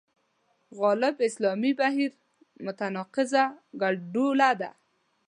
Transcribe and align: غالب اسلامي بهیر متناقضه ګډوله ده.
غالب 0.79 1.15
اسلامي 1.27 1.71
بهیر 1.81 2.11
متناقضه 2.65 3.43
ګډوله 3.81 4.49
ده. 4.61 4.69